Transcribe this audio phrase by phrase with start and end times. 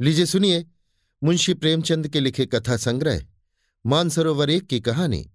[0.00, 0.66] लीजिए सुनिए,
[1.24, 3.26] मुंशी प्रेमचंद के लिखे कथा संग्रह,
[3.86, 5.30] मानसरोवर एक की कहानी,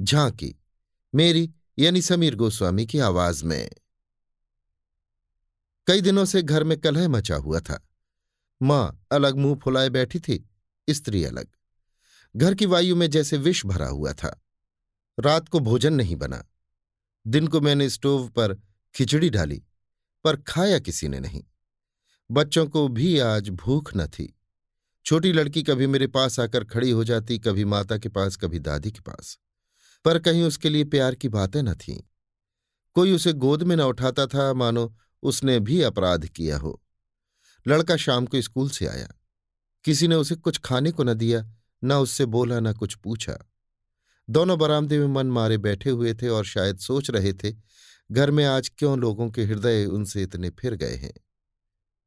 [0.00, 0.56] झांकी,
[1.14, 3.70] मेरी यानी समीर गोस्वामी की आवाज़ में।
[5.86, 7.88] कई दिनों से घर में कलह मचा हुआ था।
[8.62, 10.50] माँ अलग मुँह फुलाए बैठी थी,
[10.90, 11.48] स्त्री अलग।
[12.36, 14.42] घर की वायु में जैसे विष भरा हुआ था।
[15.20, 16.44] रात को भोजन नहीं बना।
[17.26, 18.54] दिन को मैंने स्टोव पर
[18.94, 19.62] खिचड़ी डाली,
[20.24, 21.44] पर खाया किसी ने नहीं।
[22.32, 24.38] बच्चों को भी आज भूख न थी।
[25.06, 28.90] छोटी लड़की कभी मेरे पास आकर खड़ी हो जाती, कभी माता के पास, कभी दादी
[28.90, 29.38] के पास।
[30.04, 32.02] पर कहीं उसके लिए प्यार की बातें न थीं।
[32.94, 36.82] कोई उसे गोद में न उठाता था, मानो उसने भी अपराध किया हो।
[37.66, 39.08] लड़का शाम को स्कूल से आया।
[39.84, 41.52] किसी ने उसे कुछ खाने को न दिया,
[41.84, 43.50] न उससे बोला, न कुछ पूछा।
[44.30, 47.54] दोनों बरामदे में मन मारे बैठे हुए थे और शायद सोच रहे थे,
[48.12, 51.14] घर में आज क्यों लोगों के हृदय उनसे इतने फिर गए हैं।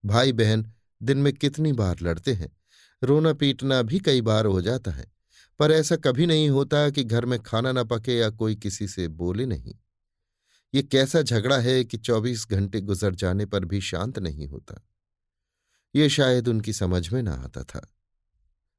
[0.05, 2.57] भाई बहन दिन में कितनी बार लड़ते हैं।
[3.03, 5.11] रोना पीटना भी कई बार हो जाता है,
[5.59, 9.07] पर ऐसा कभी नहीं होता कि घर में खाना न पके या कोई किसी से
[9.07, 9.75] बोले नहीं।
[10.73, 14.87] ये कैसा झगड़ा है कि चौबीस घंटे गुजर जाने पर भी शांत नहीं होता।
[15.95, 17.93] ये शायद उनकी समझ में ना आता था।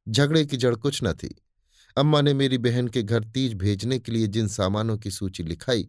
[0.09, 1.43] झगड़े की जड़ कुछ न थी।
[1.97, 5.89] अम्मा ने मेरी बहन के घर तीज भेजने के लिए जिन सामानों की सूची लिखाई,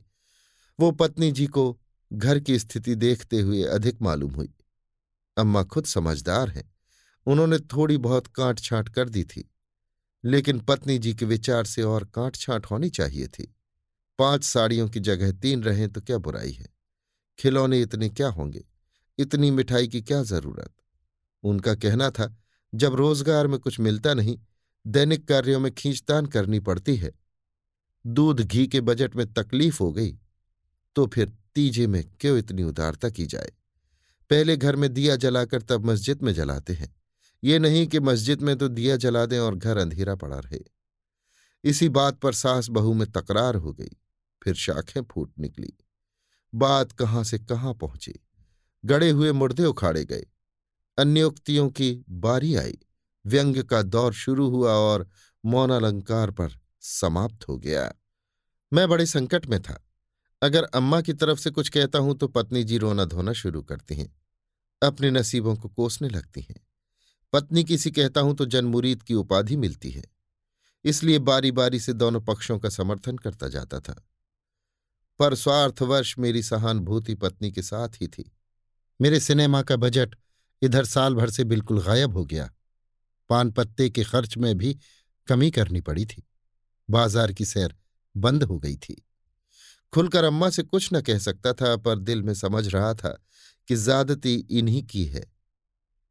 [0.79, 1.79] वो पत्नी जी को
[2.13, 4.53] घर की स्थिति देखते हुए अधिक मालूम हुई।
[5.37, 6.71] अम्मा खुद समझदार हैं।
[7.27, 9.49] उन्होंने थोड़ी बहुत काट छांट कर दी थी,
[10.23, 13.53] लेकिन पत्नी जी के विचार से और काट छांट होनी चाहिए थी।
[14.19, 16.67] पाँच साड़ियों की जगह तीन रहें तो क्या बुराई है?
[17.39, 18.63] खिलौने इतने क्या होंगे?
[19.17, 20.71] इतनी मिठाई की क्या ज़रूरत?
[21.43, 22.35] उनका कहना था,
[22.73, 24.37] जब रोज़गार में कुछ मिलता नहीं,
[24.85, 27.11] दैनिक कार्यों में खींचतान करनी पड़ती है।
[28.05, 30.17] दूध घी के बजट में तकलीफ़ हो गई
[30.95, 33.51] तो फिर तीजे में क्यों इतनी उदारता की जाए?
[34.29, 36.95] पहले घर में दिया जलाकर तब मस्जिद में जलाते हैं।
[37.43, 40.59] ये नहीं कि मस्जिद में तो दिया जला दें और घर अंधेरा पड़ा रहे।
[41.63, 43.97] इसी बात पर सास बहू में तकरार हो गई।
[44.43, 45.73] फिर शाखें फूट निकली।
[46.55, 48.13] बात कहाँ से कहाँ पहुँची?
[48.85, 50.25] गड़े हुए मुर्दे उखाड़े गए।
[50.97, 52.77] अन्योक्तियों की बारी आई।
[53.25, 55.09] व्यंग्य का दौर शुरू हुआ और
[55.45, 56.49] मौनालंकार पर
[56.81, 57.93] समाप्त हो गया।
[58.73, 59.83] मैं बड़े संकट में था।
[60.41, 63.95] अगर अम्मा की तरफ़ से कुछ कहता हूँ तो पत्नी जी रोना धोना शुरू करती
[63.95, 64.15] हैं।
[64.81, 66.65] अपने नसीबों को कोसने लगती हैं।
[67.33, 70.03] पत्नी किसी कहता हूँ तो जनमुरीद की उपाधि मिलती है।
[70.85, 74.07] इसलिए बारी बारी से दोनों पक्षों का समर्थन करता जाता था।
[75.19, 78.31] पर स्वार्थवर्ष मेरी सहानुभूति पत्नी के साथ ही थी।
[79.01, 80.15] मेरे सिनेमा का बजट
[80.61, 82.49] इधर साल भर से बिल्कुल गायब हो गया।
[83.29, 84.77] पान पत्ते के खर्च में भी
[85.27, 86.23] कमी करनी पड़ी थी।
[86.89, 87.75] बाज़ार की सैर
[88.17, 89.06] बंद हो गई थी।
[89.93, 93.17] खुलकर अम्मा से कुछ न कह सकता था, पर दिल में समझ रहा था
[93.67, 95.25] कि ज्यादती इन्हीं की है।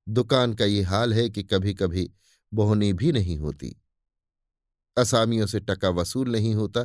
[0.07, 2.11] दुकान का ये हाल है कि कभी कभी
[2.53, 3.75] बोहनी भी नहीं होती।
[4.97, 6.85] असामियों से टका वसूल नहीं होता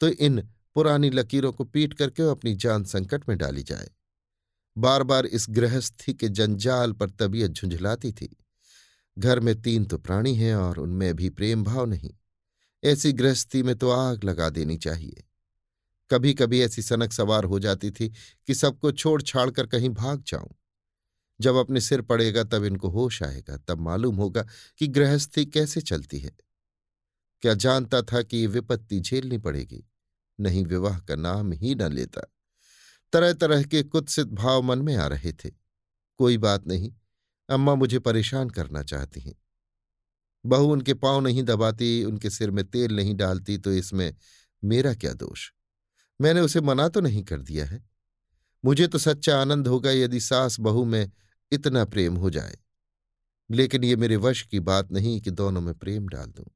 [0.00, 0.40] तो इन
[0.74, 3.90] पुरानी लकीरों को पीट करके अपनी जान संकट में डाली जाए?
[4.76, 8.36] बार बार इस गृहस्थी के जंजाल पर तबीयत झुंझलाती थी।
[9.18, 12.10] घर में तीन तो प्राणी हैं और उनमें भी प्रेम भाव नहीं।
[12.84, 15.24] ऐसी गृहस्थी में तो आग लगा देनी चाहिए।
[16.10, 18.08] कभी कभी ऐसी सनक सवार हो जाती थी
[18.48, 20.48] कि सबको छोड़ छाड़ कर कहीं भाग जाऊँ।
[21.40, 24.46] जब अपने सिर पड़ेगा तब इनको होश आएगा, तब मालूम होगा
[24.78, 26.32] कि गृहस्थी कैसे चलती है।
[27.42, 29.84] क्या जानता था कि विपत्ति झेलनी पड़ेगी,
[30.38, 32.20] नहीं विवाह का नाम ही न लेता।
[33.12, 35.50] तरह तरह के कुत्सित भाव मन में आ रहे थे।
[36.20, 36.92] कोई बात नहीं,
[37.48, 39.34] अम्मा मुझे परेशान करना चाहती हैं।
[40.44, 44.14] बहू उनके पाँव नहीं दबाती, उनके सिर में तेल नहीं डालती तो इसमें
[44.62, 45.50] मेरा क्या दोष?
[46.20, 47.84] मैंने उसे मना तो नहीं कर दिया है।
[48.64, 51.10] मुझे तो सच्चा आनंद होगा यदि सास बहू में
[51.52, 52.58] इतना प्रेम हो जाए।
[53.50, 56.46] लेकिन ये मेरे वश की बात नहीं कि दोनों में प्रेम डाल दूँ।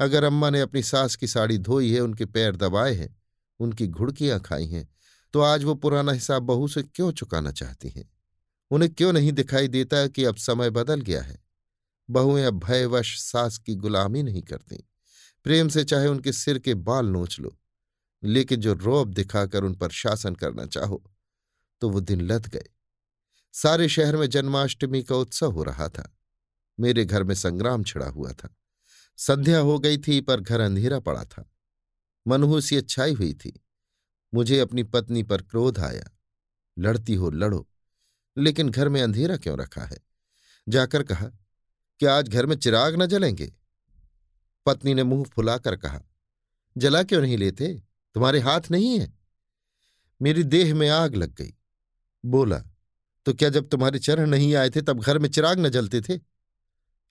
[0.00, 3.16] अगर अम्मा ने अपनी सास की साड़ी धोई है, उनके पैर दबाए हैं,
[3.60, 4.88] उनकी घुड़कियाँ खाई हैं
[5.32, 8.10] तो आज वो पुराना हिसाब बहू से क्यों चुकाना चाहती हैं?
[8.70, 11.42] उन्हें क्यों नहीं दिखाई देता कि अब समय बदल गया है?
[12.10, 14.88] बहुएँ अब भयवश सास की गुलामी नहीं करती।
[15.44, 17.58] प्रेम से चाहे उनके सिर के बाल नोच लो।
[18.24, 21.02] लेकिन जो रोब दिखाकर उन पर शासन करना चाहो
[21.80, 22.64] तो वो दिन लद गए।
[23.52, 26.16] सारे शहर में जन्माष्टमी का उत्सव हो रहा था।
[26.80, 28.56] मेरे घर में संग्राम छिड़ा हुआ था।
[29.16, 31.50] संध्या हो गई थी, पर घर अंधेरा पड़ा था।
[32.26, 33.64] मनहूसी अच्छाई हुई थी।
[34.34, 36.10] मुझे अपनी पत्नी पर क्रोध आया।
[36.78, 37.68] लड़ती हो लड़ो,
[38.38, 39.98] लेकिन घर में अंधेरा क्यों रखा है?
[40.68, 41.26] जाकर कहा
[42.00, 43.52] कि आज घर में चिराग न जलेंगे?
[44.66, 46.00] पत्नी ने मुँह फुलाकर कहा,
[46.76, 47.82] जला क्यों नहीं लेते?
[48.14, 49.18] तुम्हारे हाथ नहीं है।
[50.22, 51.54] मेरी देह में आग लग गई।
[52.24, 52.62] बोला
[53.24, 56.20] तो क्या जब तुम्हारे चरण नहीं आए थे, तब घर में चिराग न जलते थे?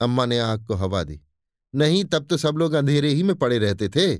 [0.01, 1.21] अम्मा ने आग को हवा दी।
[1.75, 4.17] नहीं, तब तो सब लोग अंधेरे ही में पड़े रहते थे।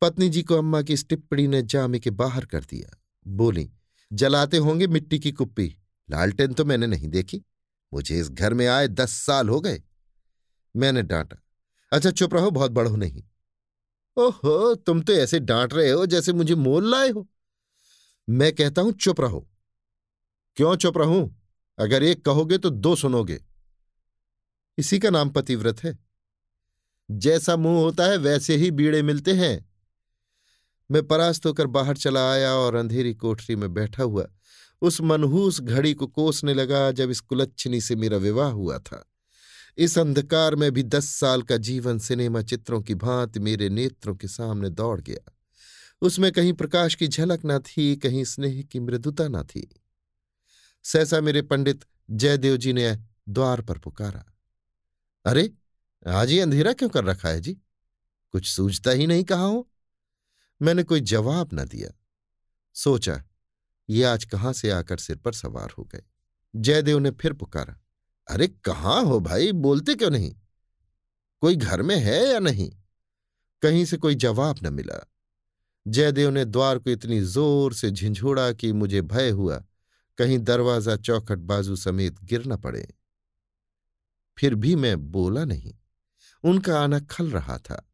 [0.00, 3.70] पत्नी जी को अम्मा की इस टिप्पणी ने जामे के बाहर कर दिया। बोली,
[4.12, 5.76] जलाते होंगे मिट्टी की कुप्पी।
[6.10, 7.42] लालटेन तो मैंने नहीं देखी।
[7.94, 9.82] मुझे इस घर में आए दस साल हो गए।
[10.76, 11.36] मैंने डांटा
[11.92, 13.24] अच्छा चुप रहो, बहुत बड़ो नहीं।
[14.16, 17.28] ओहो, तुम तो ऐसे डांट रहे हो जैसे मुझे मोल लाए हो।
[18.30, 19.48] मैं कहता हूँ, चुप रहो।
[20.56, 21.42] क्यों चुप रहूँ?
[21.78, 23.44] अगर एक कहोगे तो दो सुनोगे।
[24.78, 25.98] इसी का नाम पतिव्रत है।
[27.10, 29.70] जैसा मुँह होता है, वैसे ही बीड़े मिलते हैं।
[30.90, 34.26] मैं परास्त होकर बाहर चला आया और अंधेरी कोठरी में बैठा हुआ।
[34.82, 39.13] उस मनहूस घड़ी को कोसने लगा जब इस कुलच्छनी से मेरा विवाह हुआ था।
[39.78, 44.28] इस अंधकार में भी दस साल का जीवन सिनेमा चित्रों की भांति मेरे नेत्रों के
[44.28, 45.32] सामने दौड़ गया।
[46.02, 49.80] उसमें कहीं प्रकाश की झलक न थी, कहीं स्नेह की मृदुता न थी।
[50.82, 52.98] सहसा मेरे पंडित जयदेव जी ने
[53.28, 54.24] द्वार पर पुकारा।
[55.24, 55.52] अरे,
[56.08, 57.54] आज ही अंधेरा क्यों कर रखा है जी?
[58.32, 59.70] कुछ सूझता ही नहीं कहा हो?
[60.62, 61.90] मैंने कोई जवाब न दिया।
[62.74, 63.24] सोचा,
[63.90, 66.02] ये आज कहाँ से आकर सिर पर सवार हो गए?
[66.56, 67.80] जयदेव ने फिर पुकारा।
[68.28, 69.52] अरे कहाँ हो भाई?
[69.52, 70.36] बोलते क्यों नहीं?
[71.40, 72.70] कोई घर में है या नहीं?
[73.62, 75.10] कहीं से कोई जवाब न मिला।
[75.88, 79.64] जयदेव ने द्वार को इतनी ज़ोर से झिझोड़ा कि मुझे भय हुआ,
[80.18, 82.94] कहीं दरवाज़ा चौखट बाजू समेत गिर न पड़े।
[84.38, 85.74] फिर भी मैं बोला नहीं।
[86.44, 87.90] उनका आना खल रहा था।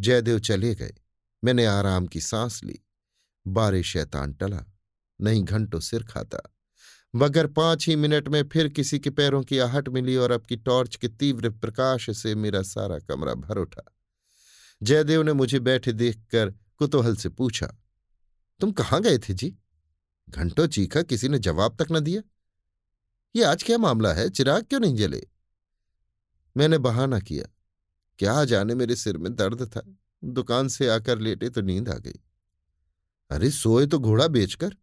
[0.00, 0.94] जयदेव चले गए।
[1.44, 2.78] मैंने आराम की सांस ली।
[3.46, 4.64] बारे शैतान टला।
[5.20, 6.38] नहीं घंटों सिर खाता।
[7.14, 10.56] मगर पाँच ही मिनट में फिर किसी के पैरों की आहट मिली और अब की
[10.56, 13.82] टॉर्च के तीव्र प्रकाश से मेरा सारा कमरा भर उठा।
[14.82, 17.66] जयदेव ने मुझे बैठे देखकर कुतूहल से पूछा,
[18.60, 19.56] तुम कहाँ गए थे जी?
[20.28, 22.22] घंटों चीखा किसी ने जवाब तक न दिया।
[23.36, 24.28] ये आज क्या मामला है?
[24.30, 25.22] चिराग क्यों नहीं जले?
[26.56, 27.44] मैंने बहाना किया।
[28.18, 29.82] क्या जाने मेरे सिर में दर्द था।
[30.24, 32.20] दुकान से आकर लेटे तो नींद आ गई।
[33.30, 34.76] अरे, सोए तो घोड़ा बेचकर।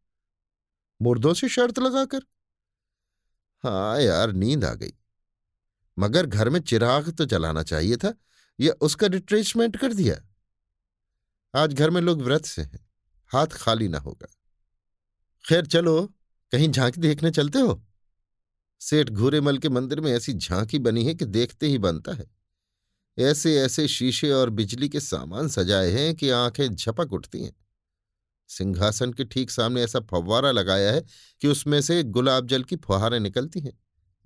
[1.01, 2.19] मुर्दों से शर्त लगाकर?
[3.63, 4.93] हाँ यार, नींद आ गई।
[5.99, 8.13] मगर घर में चिराग तो जलाना चाहिए था,
[8.59, 10.15] या उसका रिट्रेचमेंट कर दिया?
[11.55, 12.89] आज घर में लोग व्रत से हैं,
[13.27, 14.27] हाथ खाली ना होगा।
[15.49, 16.13] खैर चलो,
[16.51, 17.85] कहीं झांकी देखने चलते हो?
[18.79, 22.31] सेठ घूरेमल के मंदिर में ऐसी झांकी बनी है कि देखते ही बनता है।
[23.19, 27.55] ऐसे ऐसे शीशे और बिजली के सामान सजाए हैं कि आँखें झपक उठती हैं।
[28.49, 31.01] सिंहासन के ठीक सामने ऐसा फव्वारा लगाया है
[31.41, 33.77] कि उसमें से गुलाब जल की फुहारें निकलती हैं।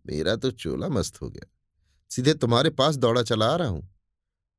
[0.05, 1.49] मेरा तो चोला मस्त हो गया।
[2.11, 3.89] सीधे तुम्हारे पास दौड़ा चला आ रहा हूँ।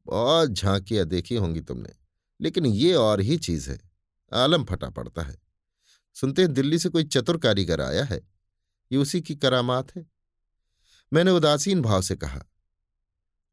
[0.06, 1.92] बहुत झांकियाँ देखी होंगी तुमने,
[2.40, 3.78] लेकिन ये और ही चीज़ है,
[4.32, 5.36] आलम फटा पड़ता है।
[6.16, 8.20] सुनते हैं, दिल्ली से कोई चतुर कारीगर आया है।
[8.90, 10.06] ये उसी की करामात है।
[11.12, 12.44] मैंने उदासीन भाव से कहा,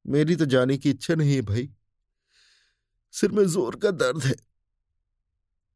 [0.05, 1.69] मेरी तो जाने की इच्छा नहीं है भाई।
[3.13, 4.35] सिर में ज़ोर का दर्द है।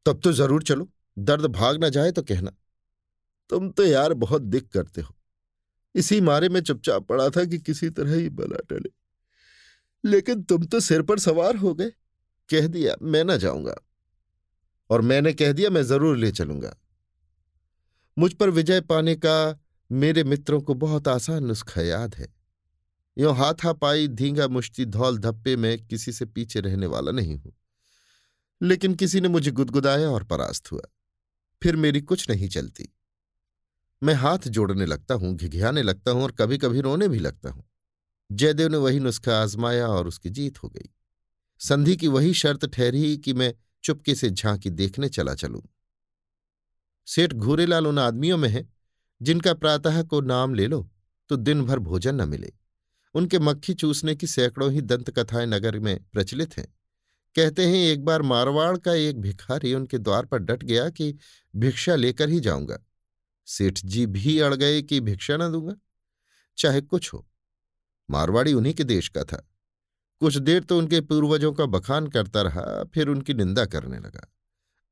[0.06, 0.88] तब तो ज़रूर चलो।
[1.18, 2.52] दर्द भाग ना जाए तो कहना।
[3.50, 5.14] तुम तो यार बहुत दिक करते हो।
[5.94, 8.90] इसी मारे में चुपचाप पड़ा था कि किसी तरह ही बला टले।
[10.08, 11.90] लेकिन तुम तो सिर पर सवार हो गए।
[12.50, 13.76] कह दिया, मैं ना जाऊँगा।
[14.90, 16.76] और मैंने कह दिया, मैं ज़रूर ले चलूँगा।
[18.18, 19.60] मुझ पर विजय पाने का
[19.92, 22.34] मेरे मित्रों को बहुत आसान नुस्खा याद है।
[23.18, 27.52] यो हाथा पाई धींगा मुश्ती धौल धप्पे में किसी से पीछे रहने वाला नहीं हूँ।
[28.62, 30.82] लेकिन किसी ने मुझे गुदगुदाया और परास्त हुआ।
[31.62, 32.88] फिर मेरी कुछ नहीं चलती।
[34.02, 37.64] मैं हाथ जोड़ने लगता हूँ, घिघियाने लगता हूँ और कभी कभी रोने भी लगता हूँ।
[38.32, 40.90] जयदेव ने वही नुस्खा आजमाया और उसकी जीत हो गई।
[41.58, 45.62] संधि की वही शर्त ठहरी कि मैं चुपके से झांकी देखने चला चलूँ।
[47.06, 48.68] सेठ घूरेलाल उन आदमियों में है,
[49.22, 50.90] जिनका प्रातः को नाम ले लो
[51.28, 52.52] तो दिन भर भोजन न मिले।
[53.14, 56.75] उनके मक्खी चूसने की सैकड़ों ही दंत कथाएँ नगर में प्रचलित हैं।
[57.36, 61.18] कहते हैं, एक बार मारवाड़ का एक भिखारी उनके द्वार पर डट गया कि
[61.56, 62.78] भिक्षा लेकर ही जाऊँगा।
[63.46, 65.74] सेठ जी भी अड़ गए कि भिक्षा न दूँगा।
[66.58, 67.28] चाहे कुछ हो,
[68.10, 69.50] मारवाड़ी उन्हीं के देश का था।
[70.20, 74.32] कुछ देर तो उनके पूर्वजों का बखान करता रहा, फिर उनकी निंदा करने लगा।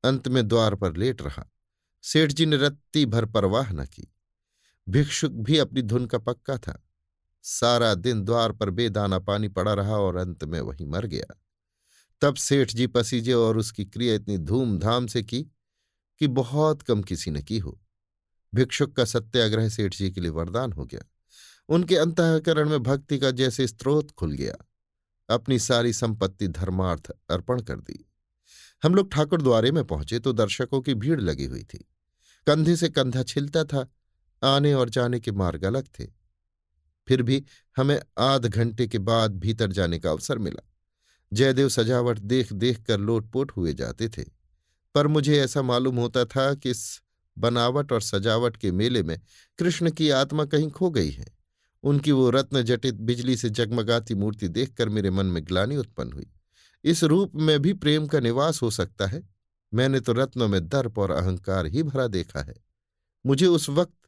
[0.03, 1.51] अंत में द्वार पर लेट रहा।
[2.01, 4.13] सेठ जी ने रत्ती भर परवाह न की।
[4.89, 6.89] भिक्षुक भी अपनी धुन का पक्का था।
[7.43, 11.41] सारा दिन द्वार पर बेदाना पानी पड़ा रहा और अंत में वही मर गया।
[12.21, 15.43] तब सेठ जी पसीजे और उसकी क्रिया इतनी धूमधाम से की
[16.19, 17.81] कि बहुत कम किसी ने की हो।
[18.53, 21.01] भिक्षुक का सत्याग्रह सेठ जी के लिए वरदान हो गया।
[21.69, 24.55] उनके अंतकरण में भक्ति का जैसे स्त्रोत खुल गया।
[25.29, 28.11] अपनी सारी संपत्ति धर्मार्थ अर्पण कर दी।
[28.83, 31.77] हम लोग ठाकुर द्वारे में पहुँचे तो दर्शकों की भीड़ लगी हुई थी।
[32.47, 33.93] कंधे से कंधा छिलता था,
[34.43, 36.05] आने और जाने के मार्ग अलग थे।
[37.07, 37.45] फिर भी
[37.77, 40.74] हमें आध घंटे के बाद भीतर जाने का अवसर मिला।
[41.35, 44.23] जयदेव सजावट देख देख कर लोटपोट हुए जाते थे।
[44.95, 47.01] पर मुझे ऐसा मालूम होता था कि इस
[47.37, 49.21] बनावट और सजावट के मेले में
[49.57, 51.27] कृष्ण की आत्मा कहीं खो गई है।
[51.83, 56.27] उनकी वो रत्न जटित बिजली से जगमगाती मूर्ति देखकर मेरे मन में ग्लानी उत्पन्न हुई।
[56.83, 59.29] इस रूप में भी प्रेम का निवास हो सकता है।
[59.73, 62.55] मैंने तो रत्नों में दर्प और अहंकार ही भरा देखा है।
[63.25, 64.04] मुझे उस वक्त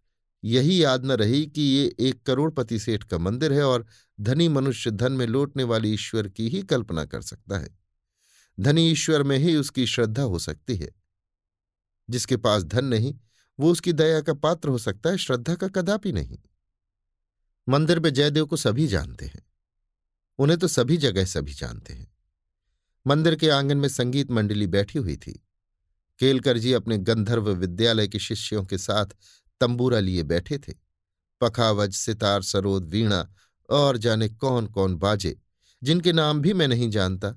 [0.47, 3.85] यही याद न रही कि ये एक करोड़पति सेठ का मंदिर है और
[4.21, 7.79] धनी मनुष्य धन में लौटने वाले ईश्वर की ही कल्पना कर सकता है।
[8.59, 10.91] धनी ईश्वर में ही उसकी श्रद्धा हो सकती है।
[12.09, 13.19] जिसके पास धन नहीं,
[13.59, 16.39] वो उसकी दया का पात्र हो सकता है, श्रद्धा का कदापि नहीं।
[17.69, 19.45] मंदिर में जयदेव को सभी जानते हैं।
[20.37, 22.15] उन्हें तो सभी जगह सभी जानते हैं।
[23.07, 25.43] मंदिर के आँगन में संगीत मंडली बैठी हुई थी।
[26.19, 29.05] केलकर जी अपने गंधर्व विद्यालय के शिष्यों के साथ
[29.61, 30.73] तंबूरा लिए बैठे थे।
[31.41, 33.27] पखावज, सितार, सरोद, वीणा
[33.69, 35.39] और जाने कौन कौन बाजे,
[35.83, 37.33] जिनके नाम भी मैं नहीं जानता,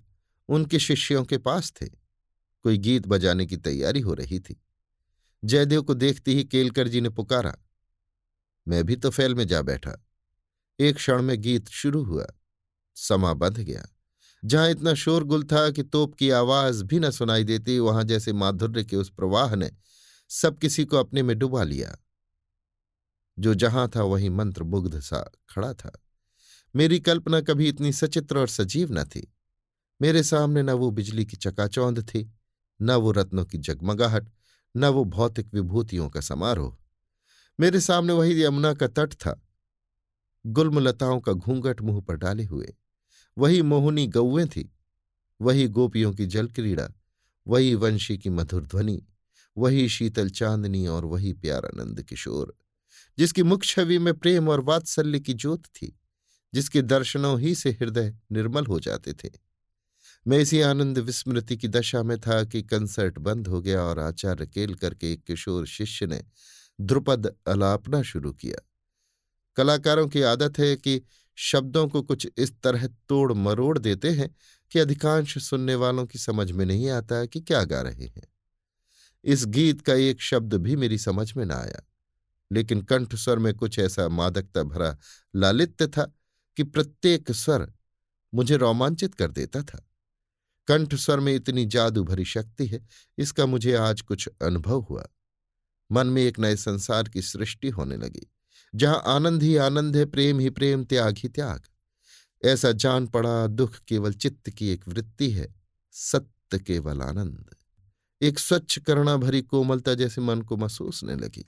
[0.49, 1.87] उनके शिष्यों के पास थे।
[2.65, 4.61] कोई गीत बजाने की तैयारी हो रही थी।
[5.45, 7.57] जयदेव को देखते ही केलकर जी ने पुकारा,
[8.69, 10.07] मैं भी तो फैल में जा बैठा।
[10.81, 12.27] एक क्षण में गीत शुरू हुआ,
[12.97, 13.87] समा बंध गया।
[14.45, 18.85] जहाँ इतना शोरगुल था कि तोप की आवाज़ भी न सुनाई देती, वहाँ जैसे माधुर्य
[18.85, 19.71] के उस प्रवाह ने
[20.31, 21.97] सब किसी को अपने में डुबा लिया।
[23.41, 26.03] जो जहाँ था वहीं मंत्र मुग्ध सा खड़ा था।
[26.77, 29.35] मेरी कल्पना कभी इतनी सचित्र और सजीव न थी।
[30.03, 32.33] मेरे सामने न वो बिजली की चकाचौंध थी,
[32.83, 34.31] न वो रत्नों की जगमगाहट,
[34.77, 36.77] न वो भौतिक विभूतियों का समारोह।
[37.61, 39.47] मेरे सामने वही यमुना का तट था।
[40.47, 42.75] गुलमलताओं का घूंघट मुँह पर डाले हुए।
[43.39, 44.77] वही मोहनी गौवें थी।
[45.41, 46.89] वही गोपियों की जल क्रीड़ा
[47.47, 49.07] वही वंशी की मधुर ध्वनि।
[49.57, 52.55] वही शीतल चांदनी और वही प्यारानंद किशोर।
[53.21, 56.01] जिसकी मुख छवि में प्रेम और वात्सल्य की ज्योत थी,
[56.55, 59.31] जिसके दर्शनों ही से हृदय निर्मल हो जाते थे।
[60.27, 64.47] मैं इसी आनंद विस्मृति की दशा में था कि कंसर्ट बंद हो गया और आचार्य
[64.47, 66.25] केल करके एक किशोर शिष्य ने
[66.81, 68.69] ध्रुपद अलापना शुरू किया।
[69.57, 71.03] कलाकारों की आदत है कि
[71.37, 74.35] शब्दों को कुछ इस तरह तोड़ मरोड़ देते हैं
[74.71, 78.35] कि अधिकांश सुनने वालों की समझ में नहीं आता कि क्या गा रहे हैं।
[79.25, 81.87] इस गीत का एक शब्द भी मेरी समझ में न आया।
[82.53, 84.97] लेकिन कंठ स्वर में कुछ ऐसा मादकता भरा
[85.35, 86.13] लालित्य था
[86.57, 87.73] कि प्रत्येक स्वर
[88.35, 89.87] मुझे रोमांचित कर देता था।
[90.69, 92.87] कंठ स्वर में इतनी जादू भरी शक्ति है,
[93.19, 95.07] इसका मुझे आज कुछ अनुभव हुआ।
[95.93, 98.27] मन में एक नए संसार की सृष्टि होने लगी,
[98.75, 101.61] जहाँ आनंद ही आनंद है, प्रेम ही प्रेम, त्याग ही त्याग।
[102.45, 105.55] ऐसा जान पड़ा, दुख केवल चित्त की एक वृत्ति है,
[105.93, 107.55] सत्य केवल आनंद।
[108.23, 111.45] एक स्वच्छ करुणा भरी कोमलता जैसे मन को महसूस होने लगी।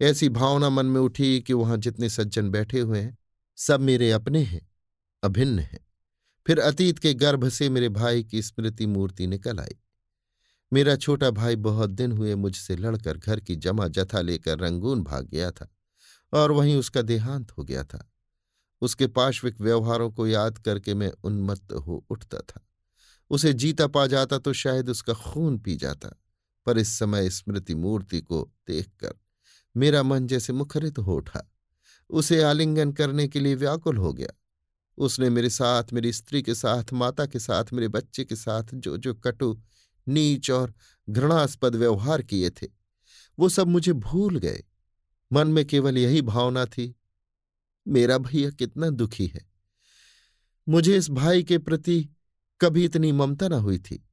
[0.00, 3.18] ऐसी भावना मन में उठी कि वहाँ जितने सज्जन बैठे हुए हैं,
[3.56, 4.70] सब मेरे अपने हैं,
[5.22, 5.86] अभिन्न हैं।
[6.46, 9.76] फिर अतीत के गर्भ से मेरे भाई की स्मृति मूर्ति निकल आई।
[10.72, 15.28] मेरा छोटा भाई बहुत दिन हुए मुझसे लड़कर घर की जमा जथा लेकर रंगून भाग
[15.28, 15.68] गया था
[16.32, 18.10] और वहीं उसका देहांत हो गया था।
[18.82, 22.66] उसके पार्श्विक व्यवहारों को याद करके मैं उन्मत्त हो उठता था।
[23.30, 26.08] उसे जीता पा जाता तो शायद उसका खून पी जाता,
[26.66, 29.14] पर इस समय स्मृति मूर्ति को देखकर
[29.76, 31.52] मेरा मन जैसे मुखरित हो उठा।
[32.10, 34.28] उसे आलिंगन करने के लिए व्याकुल हो गया।
[34.98, 38.96] उसने मेरे साथ, मेरी स्त्री के साथ, माता के साथ, मेरे बच्चे के साथ जो
[38.96, 39.62] जो कटु,
[40.08, 40.74] नीच और
[41.10, 42.66] घृणास्पद व्यवहार किए थे,
[43.38, 44.64] वो सब मुझे भूल गए।
[45.32, 46.96] मन में केवल यही भावना थी,
[47.88, 49.50] मेरा भैया कितना दुखी है।
[50.68, 52.08] मुझे इस भाई के प्रति
[52.60, 54.08] कभी इतनी ममता न हुई थी।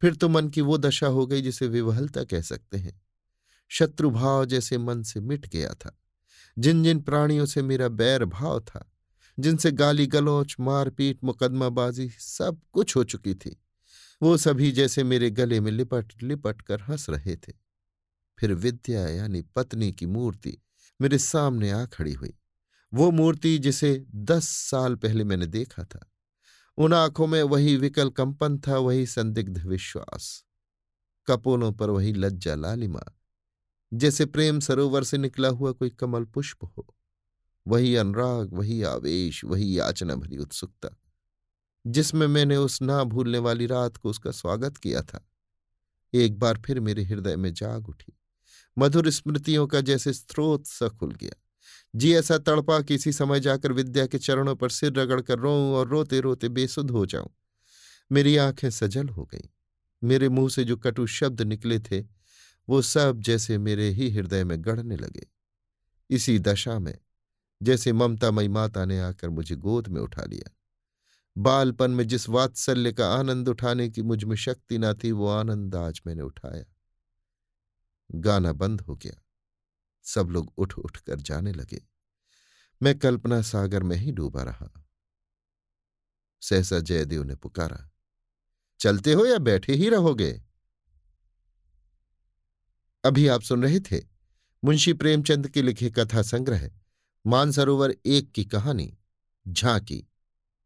[0.00, 3.07] फिर तो मन की वो दशा हो गई जिसे विवहलता कह सकते हैं।
[3.68, 5.98] शत्रुभाव जैसे मन से मिट गया था।
[6.58, 8.92] जिन जिन प्राणियों से मेरा बैर भाव था,
[9.38, 13.60] जिनसे गाली गलौच मारपीट, मुकदमाबाजी सब कुछ हो चुकी थी,
[14.22, 17.52] वो सभी जैसे मेरे गले में लिपट लिपट कर हंस रहे थे।
[18.38, 20.56] फिर विद्या यानी पत्नी की मूर्ति
[21.00, 22.34] मेरे सामने आ खड़ी हुई।
[22.94, 26.10] वो मूर्ति जिसे दस साल पहले मैंने देखा था,
[26.78, 30.44] उन आँखों में वही विकल कंपन था, वही संदिग्ध विश्वास।
[31.26, 33.02] कपोलों पर वही लज्जा लालिमा
[33.92, 36.94] जैसे प्रेम सरोवर से निकला हुआ कोई कमल पुष्प हो।
[37.66, 40.88] वही अनुराग, वही आवेश, वही याचना भरी उत्सुकता,
[41.86, 45.26] जिसमें मैंने उस ना भूलने वाली रात को उसका स्वागत किया था।
[46.14, 48.12] एक बार फिर मेरे हृदय में जाग उठी।
[48.78, 51.42] मधुर स्मृतियों का जैसे स्रोत सा खुल गया।
[51.94, 55.88] जी ऐसा तड़पा किसी समय जाकर विद्या के चरणों पर सिर रगड़ कर रोऊं और
[55.88, 57.30] रोते रोते बेसुध हो जाऊँ।
[58.12, 59.48] मेरी आँखें सजल हो गईं।
[60.02, 62.17] मेरे मुँह से जो कटु शब्द निकले थे
[62.68, 65.26] वो सब जैसे मेरे ही हृदय में गढ़ने लगे।
[66.10, 66.98] इसी दशा में,
[67.62, 70.50] जैसे ममतामयी माता ने आकर मुझे गोद में उठा लिया।
[71.38, 76.00] बालपन में जिस वात्सल्य का आनंद उठाने की मुझमें शक्ति ना थी, वो आनंद आज
[76.06, 76.64] मैंने उठाया।
[78.14, 79.22] गाना बंद हो गया।
[80.02, 81.82] सब लोग उठ उठ कर जाने लगे।
[82.82, 84.86] मैं कल्पना सागर में ही डूबा रहा।
[86.40, 87.90] सहसा जयदेव ने पुकारा,
[88.80, 90.47] चलते हो या बैठे ही रहोगे?
[93.04, 94.00] अभी आप सुन रहे थे
[94.64, 96.70] मुंशी प्रेमचंद के लिखे कथा संग्रह,
[97.26, 98.98] मानसरोवर एक की कहानी,
[99.48, 100.08] झांकी,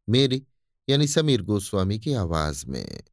[0.09, 0.43] मेरी
[0.89, 3.03] यानी समीर गोस्वामी की आवाज़ में।